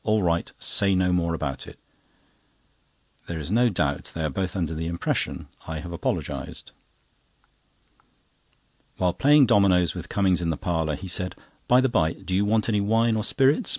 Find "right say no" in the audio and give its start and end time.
0.23-1.13